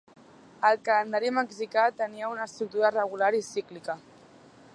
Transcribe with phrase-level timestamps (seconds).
[0.69, 4.01] El calendari mexica tenia una estructura regular i cíclica.